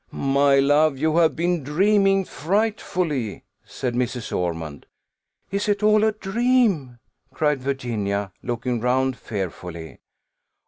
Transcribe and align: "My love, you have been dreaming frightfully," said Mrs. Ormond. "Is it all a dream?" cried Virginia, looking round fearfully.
"My 0.11 0.57
love, 0.57 0.97
you 0.97 1.17
have 1.17 1.35
been 1.35 1.61
dreaming 1.63 2.25
frightfully," 2.25 3.43
said 3.63 3.93
Mrs. 3.93 4.35
Ormond. 4.35 4.87
"Is 5.51 5.69
it 5.69 5.83
all 5.83 6.03
a 6.03 6.11
dream?" 6.11 6.97
cried 7.31 7.61
Virginia, 7.61 8.31
looking 8.41 8.79
round 8.81 9.15
fearfully. 9.15 9.99